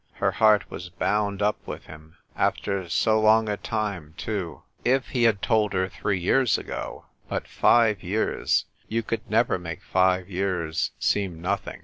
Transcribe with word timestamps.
Her 0.13 0.31
heart 0.31 0.71
was 0.71 0.89
bound 0.89 1.43
up 1.43 1.59
with 1.67 1.85
him. 1.85 2.17
After 2.35 2.89
so 2.89 3.19
long 3.21 3.47
a 3.47 3.55
time, 3.55 4.15
too! 4.17 4.63
If 4.83 5.09
he 5.09 5.21
had 5.25 5.43
told 5.43 5.73
her 5.73 5.89
three 5.89 6.19
years 6.19 6.57
ago 6.57 7.05
But 7.29 7.47
five 7.47 8.01
years— 8.01 8.65
you 8.87 9.03
could 9.03 9.29
never 9.29 9.59
make 9.59 9.83
five 9.83 10.27
years 10.27 10.89
seem 10.97 11.39
nothing. 11.39 11.79